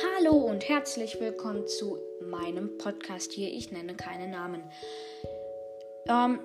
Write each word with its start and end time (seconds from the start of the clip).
Hallo 0.00 0.32
und 0.32 0.68
herzlich 0.68 1.18
willkommen 1.18 1.66
zu 1.66 1.98
meinem 2.20 2.78
Podcast 2.78 3.32
hier. 3.32 3.48
Ich 3.48 3.72
nenne 3.72 3.96
keine 3.96 4.28
Namen. 4.28 4.62
Ähm, 6.08 6.38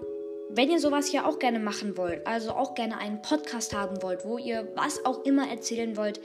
wenn 0.50 0.72
ihr 0.72 0.80
sowas 0.80 1.06
hier 1.08 1.28
auch 1.28 1.38
gerne 1.38 1.60
machen 1.60 1.96
wollt, 1.96 2.26
also 2.26 2.54
auch 2.54 2.74
gerne 2.74 2.98
einen 2.98 3.22
Podcast 3.22 3.76
haben 3.76 4.02
wollt, 4.02 4.26
wo 4.26 4.40
ihr 4.40 4.72
was 4.76 5.06
auch 5.06 5.24
immer 5.24 5.48
erzählen 5.52 5.96
wollt, 5.98 6.20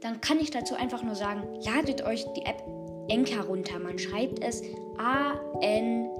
dann 0.00 0.22
kann 0.22 0.40
ich 0.40 0.50
dazu 0.50 0.74
einfach 0.74 1.02
nur 1.02 1.14
sagen, 1.14 1.42
ladet 1.62 2.06
euch 2.06 2.24
die 2.32 2.46
App 2.46 2.62
Enka 3.08 3.42
runter. 3.42 3.78
Man 3.78 3.98
schreibt 3.98 4.42
es 4.42 4.62
A-N-C-H-O-R. 4.96 6.10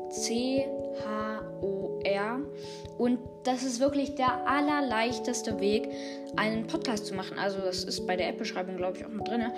Und 2.99 3.19
das 3.45 3.63
ist 3.63 3.81
wirklich 3.81 4.17
der 4.17 4.47
allerleichteste 4.47 5.61
Weg, 5.61 5.89
einen 6.37 6.67
Podcast 6.67 7.07
zu 7.07 7.15
machen. 7.15 7.39
Also 7.39 7.59
das 7.61 7.85
ist 7.85 8.07
bei 8.07 8.17
der 8.17 8.29
App-Beschreibung, 8.29 8.77
glaube 8.77 8.99
ich, 8.99 9.07
auch 9.07 9.11
mit 9.11 9.27
drin. 9.27 9.51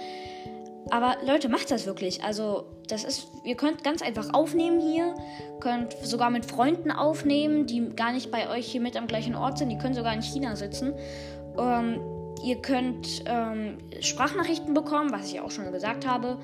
Aber 0.91 1.17
Leute, 1.27 1.49
macht 1.49 1.71
das 1.71 1.87
wirklich. 1.87 2.23
Also, 2.23 2.67
das 2.89 3.05
ist, 3.05 3.29
ihr 3.45 3.57
könnt 3.57 3.83
ganz 3.83 4.03
einfach 4.03 4.35
aufnehmen 4.35 4.81
hier, 4.81 5.15
könnt 5.61 5.93
sogar 6.03 6.31
mit 6.31 6.45
Freunden 6.45 6.91
aufnehmen, 6.91 7.67
die 7.67 7.89
gar 7.91 8.13
nicht 8.13 8.31
bei 8.31 8.51
euch 8.51 8.67
hier 8.67 8.81
mit 8.81 8.97
am 8.97 9.07
gleichen 9.07 9.35
Ort 9.35 9.59
sind, 9.59 9.71
die 9.71 9.79
können 9.79 9.95
sogar 9.95 10.13
in 10.13 10.23
China 10.23 10.57
sitzen. 10.57 10.95
Ähm, 11.59 12.01
ihr 12.43 12.57
könnt 12.57 13.25
ähm, 13.27 13.79
Sprachnachrichten 14.01 14.75
bekommen, 14.75 15.13
was 15.13 15.31
ich 15.31 15.41
auch 15.41 15.51
schon 15.51 15.71
gesagt 15.73 16.07
habe. 16.07 16.39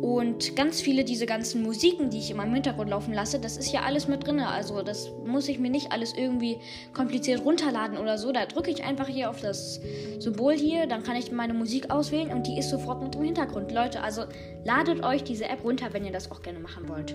Und 0.00 0.56
ganz 0.56 0.80
viele 0.80 1.04
diese 1.04 1.26
ganzen 1.26 1.62
Musiken, 1.62 2.08
die 2.08 2.18
ich 2.18 2.30
immer 2.30 2.44
im 2.44 2.54
Hintergrund 2.54 2.88
laufen 2.88 3.12
lasse, 3.12 3.38
das 3.38 3.58
ist 3.58 3.72
ja 3.72 3.82
alles 3.82 4.08
mit 4.08 4.26
drin. 4.26 4.40
Also 4.40 4.82
das 4.82 5.10
muss 5.26 5.48
ich 5.48 5.58
mir 5.58 5.70
nicht 5.70 5.92
alles 5.92 6.14
irgendwie 6.16 6.58
kompliziert 6.94 7.44
runterladen 7.44 7.98
oder 7.98 8.16
so. 8.16 8.32
Da 8.32 8.46
drücke 8.46 8.70
ich 8.70 8.82
einfach 8.84 9.06
hier 9.06 9.28
auf 9.28 9.40
das 9.40 9.80
Symbol 10.18 10.54
hier, 10.54 10.86
dann 10.86 11.02
kann 11.02 11.16
ich 11.16 11.30
meine 11.30 11.52
Musik 11.52 11.90
auswählen 11.90 12.30
und 12.30 12.46
die 12.46 12.58
ist 12.58 12.70
sofort 12.70 13.02
mit 13.02 13.14
im 13.16 13.22
Hintergrund. 13.22 13.70
Leute, 13.70 14.02
also 14.02 14.22
ladet 14.64 15.04
euch 15.04 15.24
diese 15.24 15.44
App 15.44 15.62
runter, 15.62 15.88
wenn 15.92 16.04
ihr 16.04 16.12
das 16.12 16.30
auch 16.30 16.40
gerne 16.40 16.58
machen 16.58 16.88
wollt. 16.88 17.14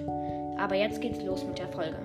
Aber 0.60 0.76
jetzt 0.76 1.02
geht's 1.02 1.24
los 1.24 1.44
mit 1.46 1.58
der 1.58 1.70
Folge. 1.70 1.98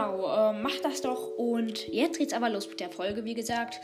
Genau, 0.00 0.50
äh, 0.50 0.52
macht 0.52 0.84
das 0.84 1.02
doch. 1.02 1.36
Und 1.36 1.88
jetzt 1.88 2.18
geht's 2.18 2.32
aber 2.32 2.48
los 2.48 2.68
mit 2.68 2.80
der 2.80 2.90
Folge, 2.90 3.24
wie 3.24 3.34
gesagt. 3.34 3.80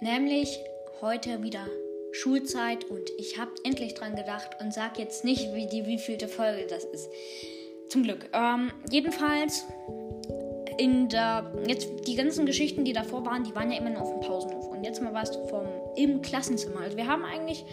Nämlich 0.00 0.58
heute 1.00 1.42
wieder 1.42 1.66
Schulzeit 2.12 2.84
und 2.84 3.08
ich 3.18 3.38
habe 3.38 3.52
endlich 3.64 3.94
dran 3.94 4.16
gedacht 4.16 4.56
und 4.60 4.74
sag 4.74 4.98
jetzt 4.98 5.24
nicht, 5.24 5.54
wie 5.54 5.66
die 5.66 5.86
wievielte 5.86 6.26
Folge 6.28 6.66
das 6.68 6.84
ist. 6.84 7.08
Zum 7.88 8.02
Glück. 8.02 8.28
Ähm, 8.32 8.72
jedenfalls 8.90 9.64
in 10.78 11.08
der 11.08 11.52
jetzt 11.66 11.88
die 12.06 12.16
ganzen 12.16 12.46
Geschichten, 12.46 12.84
die 12.84 12.92
davor 12.92 13.24
waren, 13.26 13.44
die 13.44 13.54
waren 13.54 13.70
ja 13.70 13.78
immer 13.78 13.90
nur 13.90 14.02
auf 14.02 14.10
dem 14.10 14.20
Pausenhof 14.20 14.68
und 14.68 14.82
jetzt 14.82 15.02
mal 15.02 15.12
was 15.12 15.36
vom 15.48 15.66
im 15.96 16.22
Klassenzimmer. 16.22 16.80
Also 16.80 16.96
wir 16.96 17.06
haben 17.06 17.24
eigentlich 17.24 17.64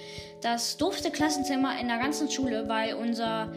das 0.42 0.78
doofste 0.78 1.10
Klassenzimmer 1.10 1.80
in 1.80 1.88
der 1.88 1.98
ganzen 1.98 2.30
Schule, 2.30 2.68
weil 2.68 2.96
unser 2.96 3.54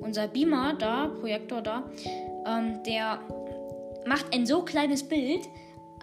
unser 0.00 0.28
Beamer 0.28 0.74
da, 0.78 1.08
Projektor 1.20 1.62
da, 1.62 1.84
ähm, 2.46 2.82
der 2.84 3.20
macht 4.06 4.34
ein 4.34 4.46
so 4.46 4.62
kleines 4.62 5.02
Bild. 5.02 5.48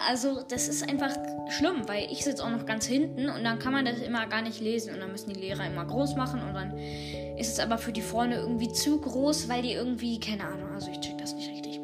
Also, 0.08 0.44
das 0.48 0.68
ist 0.68 0.88
einfach 0.88 1.12
schlimm, 1.50 1.88
weil 1.88 2.12
ich 2.12 2.24
sitze 2.24 2.44
auch 2.44 2.52
noch 2.52 2.66
ganz 2.66 2.86
hinten 2.86 3.30
und 3.30 3.44
dann 3.44 3.58
kann 3.58 3.74
man 3.74 3.84
das 3.84 4.00
immer 4.00 4.28
gar 4.28 4.44
nicht 4.44 4.62
lesen 4.62 4.94
und 4.94 5.00
dann 5.00 5.12
müssen 5.12 5.34
die 5.34 5.40
Lehrer 5.40 5.66
immer 5.66 5.86
groß 5.86 6.16
machen 6.16 6.42
und 6.42 6.54
dann 6.54 6.78
ist 7.38 7.54
es 7.54 7.60
aber 7.60 7.80
für 7.80 7.92
die 7.92 8.02
vorne 8.02 8.36
irgendwie 8.36 8.72
zu 8.72 9.02
groß, 9.02 9.50
weil 9.50 9.64
die 9.64 9.74
irgendwie, 9.74 10.20
keine 10.20 10.44
Ahnung, 10.44 10.70
also 10.74 10.92
ich 10.92 11.00
check 11.00 11.18
das 11.18 11.34
nicht 11.34 11.50
richtig. 11.50 11.80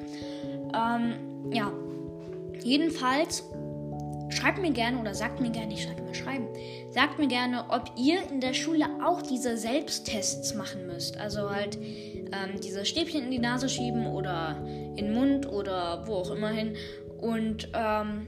Ähm, 0.76 1.52
ja. 1.52 1.72
Jedenfalls 2.64 3.44
schreibt 4.34 4.60
mir 4.60 4.72
gerne 4.72 5.00
oder 5.00 5.14
sagt 5.14 5.40
mir 5.40 5.52
gerne, 5.52 5.74
ich 5.74 5.84
schreibe 5.84 6.02
mal 6.02 6.14
schreiben, 6.14 6.48
sagt 6.92 7.20
mir 7.20 7.28
gerne, 7.28 7.66
ob 7.70 7.92
ihr 7.96 8.20
in 8.30 8.42
der 8.42 8.54
Schule 8.54 8.86
auch 9.04 9.22
diese 9.22 9.58
Selbsttests 9.58 10.56
machen 10.56 10.88
müsst. 10.88 11.18
Also 11.18 11.50
halt 11.50 11.78
ähm, 11.78 12.60
diese 12.62 12.86
Stäbchen 12.86 13.24
in 13.24 13.32
die 13.32 13.40
Nase 13.40 13.70
schieben 13.70 14.08
oder 14.08 14.58
in 14.66 14.96
den 14.96 15.14
Mund 15.14 15.48
oder 15.48 16.06
wo 16.08 16.16
auch 16.16 16.32
immer 16.32 16.50
hin 16.50 16.76
und 17.20 17.70
ähm, 17.74 18.28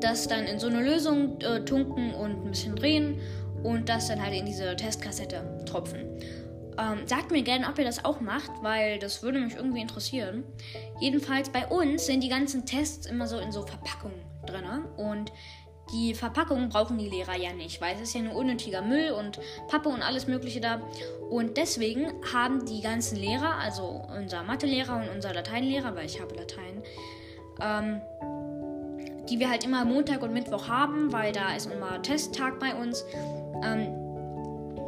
das 0.00 0.28
dann 0.28 0.44
in 0.44 0.58
so 0.58 0.66
eine 0.66 0.82
Lösung 0.82 1.40
äh, 1.40 1.64
tunken 1.64 2.14
und 2.14 2.44
ein 2.44 2.50
bisschen 2.50 2.76
drehen 2.76 3.20
und 3.62 3.88
das 3.88 4.08
dann 4.08 4.22
halt 4.22 4.34
in 4.34 4.44
diese 4.44 4.76
Testkassette 4.76 5.64
tropfen. 5.66 6.00
Ähm, 6.76 7.06
sagt 7.06 7.30
mir 7.30 7.42
gerne, 7.42 7.68
ob 7.68 7.78
ihr 7.78 7.84
das 7.84 8.04
auch 8.04 8.20
macht, 8.20 8.50
weil 8.62 8.98
das 8.98 9.22
würde 9.22 9.38
mich 9.38 9.54
irgendwie 9.54 9.80
interessieren. 9.80 10.42
Jedenfalls 11.00 11.48
bei 11.48 11.66
uns 11.68 12.06
sind 12.06 12.22
die 12.22 12.28
ganzen 12.28 12.66
Tests 12.66 13.06
immer 13.06 13.28
so 13.28 13.38
in 13.38 13.52
so 13.52 13.62
Verpackungen 13.62 14.33
drin. 14.44 14.64
Und 14.96 15.32
die 15.92 16.14
Verpackungen 16.14 16.68
brauchen 16.70 16.98
die 16.98 17.08
Lehrer 17.08 17.36
ja 17.36 17.52
nicht, 17.52 17.80
weil 17.80 17.94
es 17.94 18.02
ist 18.02 18.14
ja 18.14 18.22
nur 18.22 18.34
unnötiger 18.34 18.82
Müll 18.82 19.10
und 19.12 19.38
Pappe 19.68 19.88
und 19.88 20.02
alles 20.02 20.26
Mögliche 20.26 20.60
da. 20.60 20.80
Und 21.30 21.56
deswegen 21.56 22.12
haben 22.32 22.64
die 22.64 22.80
ganzen 22.80 23.16
Lehrer, 23.16 23.56
also 23.56 24.02
unser 24.16 24.42
Mathelehrer 24.42 24.96
und 24.96 25.08
unser 25.14 25.34
Lateinlehrer, 25.34 25.94
weil 25.94 26.06
ich 26.06 26.20
habe 26.20 26.34
Latein, 26.34 26.82
ähm, 27.60 28.00
die 29.28 29.38
wir 29.38 29.50
halt 29.50 29.64
immer 29.64 29.84
Montag 29.84 30.22
und 30.22 30.32
Mittwoch 30.32 30.68
haben, 30.68 31.12
weil 31.12 31.32
da 31.32 31.54
ist 31.54 31.70
immer 31.70 32.00
Testtag 32.02 32.58
bei 32.60 32.74
uns. 32.74 33.04
Ähm, 33.62 33.88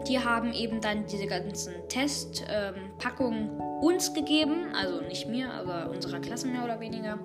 die 0.08 0.18
haben 0.18 0.52
eben 0.52 0.80
dann 0.80 1.06
diese 1.06 1.26
ganzen 1.26 1.74
Testpackungen 1.88 3.50
ähm, 3.50 3.60
uns 3.80 4.14
gegeben, 4.14 4.72
also 4.74 5.00
nicht 5.02 5.28
mir, 5.28 5.52
aber 5.52 5.90
unserer 5.90 6.20
Klasse 6.20 6.46
mehr 6.46 6.64
oder 6.64 6.80
weniger. 6.80 7.18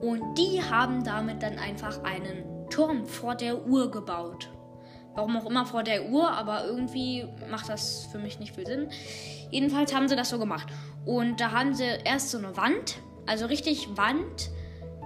Und 0.00 0.36
die 0.36 0.62
haben 0.62 1.04
damit 1.04 1.42
dann 1.42 1.58
einfach 1.58 2.02
einen 2.04 2.68
Turm 2.70 3.06
vor 3.06 3.34
der 3.34 3.66
Uhr 3.66 3.90
gebaut. 3.90 4.50
Warum 5.14 5.36
auch 5.38 5.46
immer 5.46 5.64
vor 5.64 5.82
der 5.82 6.10
Uhr, 6.10 6.30
aber 6.30 6.66
irgendwie 6.66 7.26
macht 7.50 7.70
das 7.70 8.06
für 8.12 8.18
mich 8.18 8.38
nicht 8.38 8.54
viel 8.54 8.66
Sinn. 8.66 8.88
Jedenfalls 9.50 9.94
haben 9.94 10.08
sie 10.08 10.16
das 10.16 10.28
so 10.28 10.38
gemacht. 10.38 10.68
Und 11.06 11.40
da 11.40 11.52
haben 11.52 11.74
sie 11.74 11.84
erst 12.04 12.30
so 12.30 12.38
eine 12.38 12.56
Wand, 12.56 12.98
also 13.24 13.46
richtig 13.46 13.96
Wand. 13.96 14.50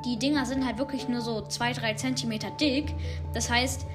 Die 0.04 0.18
Dinger 0.18 0.46
sind 0.46 0.66
halt 0.66 0.78
wirklich 0.78 1.08
nur 1.08 1.20
so 1.20 1.44
2-3 1.44 1.94
Zentimeter 1.94 2.50
dick. 2.58 2.92
Das 3.34 3.50
heißt, 3.50 3.86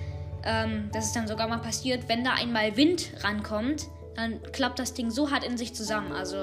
ähm, 0.46 0.90
das 0.94 1.08
ist 1.08 1.16
dann 1.16 1.28
sogar 1.28 1.50
mal 1.50 1.58
passiert, 1.58 2.08
wenn 2.08 2.24
da 2.24 2.34
einmal 2.34 2.78
Wind 2.78 3.12
rankommt, 3.22 3.88
dann 4.16 4.42
klappt 4.52 4.80
das 4.80 4.94
Ding 4.94 5.12
so 5.12 5.32
hart 5.32 5.44
in 5.44 5.58
sich 5.58 5.74
zusammen. 5.76 6.12
Also 6.12 6.38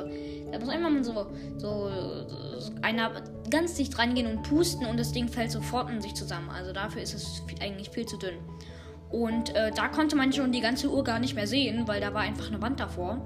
da 0.50 0.58
muss 0.58 0.68
einfach 0.68 0.90
mal 0.90 1.04
so, 1.04 1.26
so, 1.56 1.90
so 2.58 2.72
einer 2.82 3.10
ganz 3.50 3.74
dicht 3.74 3.98
rangehen 3.98 4.26
und 4.26 4.42
pusten 4.42 4.86
und 4.86 4.98
das 4.98 5.12
Ding 5.12 5.28
fällt 5.28 5.50
sofort 5.50 5.90
in 5.90 6.00
sich 6.00 6.14
zusammen. 6.14 6.50
Also 6.50 6.72
dafür 6.72 7.02
ist 7.02 7.14
es 7.14 7.42
eigentlich 7.60 7.90
viel 7.90 8.06
zu 8.06 8.18
dünn. 8.18 8.36
Und 9.10 9.54
äh, 9.54 9.70
da 9.70 9.88
konnte 9.88 10.16
man 10.16 10.32
schon 10.32 10.52
die 10.52 10.60
ganze 10.60 10.90
Uhr 10.90 11.04
gar 11.04 11.18
nicht 11.18 11.34
mehr 11.34 11.46
sehen, 11.46 11.86
weil 11.86 12.00
da 12.00 12.14
war 12.14 12.22
einfach 12.22 12.48
eine 12.48 12.62
Wand 12.62 12.80
davor. 12.80 13.20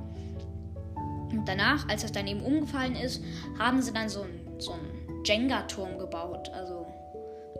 Und 1.30 1.44
danach, 1.46 1.88
als 1.88 2.02
das 2.02 2.12
dann 2.12 2.26
eben 2.26 2.42
umgefallen 2.42 2.96
ist, 2.96 3.22
haben 3.58 3.82
sie 3.82 3.92
dann 3.92 4.08
so 4.08 4.22
einen 4.22 4.60
so 4.60 4.74
Jenga-Turm 5.24 5.98
gebaut. 5.98 6.50
Also 6.52 6.86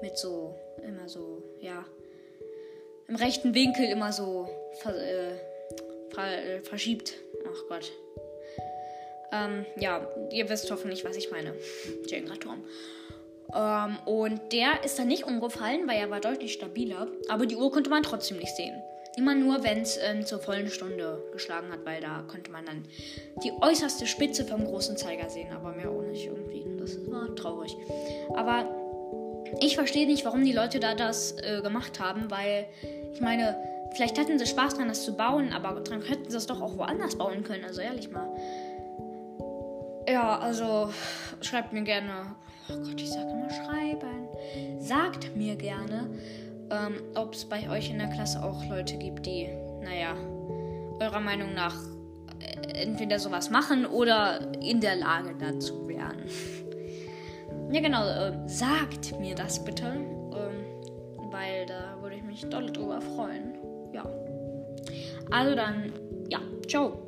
mit 0.02 0.18
so, 0.18 0.56
immer 0.86 1.08
so, 1.08 1.42
ja, 1.60 1.84
im 3.08 3.16
rechten 3.16 3.54
Winkel 3.54 3.84
immer 3.86 4.12
so 4.12 4.48
äh, 4.84 5.36
äh, 6.16 6.60
verschiebt. 6.62 7.14
Ach 7.44 7.62
Gott. 7.68 7.92
Ähm, 9.32 9.66
ja, 9.78 10.06
ihr 10.30 10.48
wisst 10.48 10.70
hoffentlich, 10.70 11.04
was 11.04 11.16
ich 11.16 11.30
meine. 11.30 11.54
Jenga-Turm. 12.06 12.64
Ähm, 13.54 13.98
und 14.06 14.52
der 14.52 14.84
ist 14.84 14.98
dann 14.98 15.08
nicht 15.08 15.24
umgefallen, 15.24 15.86
weil 15.86 15.98
er 15.98 16.10
war 16.10 16.20
deutlich 16.20 16.52
stabiler. 16.52 17.08
Aber 17.28 17.46
die 17.46 17.56
Uhr 17.56 17.70
konnte 17.70 17.90
man 17.90 18.02
trotzdem 18.02 18.38
nicht 18.38 18.54
sehen. 18.56 18.74
Immer 19.16 19.34
nur, 19.34 19.64
wenn 19.64 19.80
es 19.80 19.98
ähm, 20.02 20.26
zur 20.26 20.40
vollen 20.40 20.68
Stunde 20.68 21.22
geschlagen 21.32 21.72
hat, 21.72 21.86
weil 21.86 22.02
da 22.02 22.24
konnte 22.28 22.50
man 22.50 22.66
dann 22.66 22.84
die 23.42 23.52
äußerste 23.62 24.06
Spitze 24.06 24.44
vom 24.44 24.64
großen 24.64 24.96
Zeiger 24.96 25.30
sehen. 25.30 25.52
Aber 25.52 25.72
mehr 25.72 25.90
auch 25.90 26.02
nicht 26.02 26.26
irgendwie. 26.26 26.66
Das 26.78 26.98
war 27.10 27.34
traurig. 27.34 27.74
Aber 28.34 28.68
ich 29.60 29.74
verstehe 29.74 30.06
nicht, 30.06 30.24
warum 30.24 30.44
die 30.44 30.52
Leute 30.52 30.80
da 30.80 30.94
das 30.94 31.32
äh, 31.40 31.62
gemacht 31.62 31.98
haben, 31.98 32.30
weil 32.30 32.66
ich 33.14 33.20
meine, 33.20 33.56
vielleicht 33.94 34.18
hatten 34.18 34.38
sie 34.38 34.46
Spaß 34.46 34.74
dran, 34.74 34.88
das 34.88 35.04
zu 35.04 35.16
bauen, 35.16 35.52
aber 35.52 35.80
dann 35.80 36.02
hätten 36.02 36.30
sie 36.30 36.36
es 36.36 36.46
doch 36.46 36.60
auch 36.60 36.76
woanders 36.76 37.16
bauen 37.16 37.44
können. 37.44 37.64
Also 37.64 37.80
ehrlich 37.80 38.10
mal. 38.10 38.28
Ja, 40.08 40.38
also 40.38 40.90
schreibt 41.40 41.72
mir 41.72 41.82
gerne. 41.82 42.36
Oh 42.68 42.76
Gott, 42.76 43.00
ich 43.00 43.10
sage 43.10 43.30
immer 43.30 43.50
schreiben. 43.50 44.28
Sagt 44.78 45.36
mir 45.36 45.56
gerne, 45.56 46.10
ähm, 46.70 47.02
ob 47.14 47.34
es 47.34 47.44
bei 47.44 47.68
euch 47.70 47.90
in 47.90 47.98
der 47.98 48.08
Klasse 48.08 48.42
auch 48.42 48.64
Leute 48.68 48.96
gibt, 48.96 49.26
die, 49.26 49.48
naja, 49.82 50.14
eurer 51.00 51.20
Meinung 51.20 51.54
nach 51.54 51.74
äh, 52.40 52.82
entweder 52.82 53.18
sowas 53.18 53.50
machen 53.50 53.86
oder 53.86 54.52
in 54.60 54.80
der 54.80 54.96
Lage 54.96 55.34
dazu 55.38 55.88
wären. 55.88 56.24
ja, 57.72 57.80
genau, 57.80 58.06
äh, 58.06 58.48
sagt 58.48 59.18
mir 59.20 59.34
das 59.34 59.64
bitte, 59.64 59.86
ähm, 59.86 61.30
weil 61.30 61.66
da 61.66 62.00
würde 62.00 62.16
ich 62.16 62.22
mich 62.22 62.48
doll 62.48 62.70
drüber 62.72 63.00
freuen. 63.00 63.54
Ja. 63.92 64.04
Also 65.30 65.54
dann, 65.54 65.92
ja, 66.28 66.40
ciao. 66.68 67.05